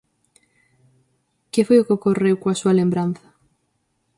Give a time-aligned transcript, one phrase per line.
[1.51, 3.27] Que foi o que ocorreu coa súa lembranza?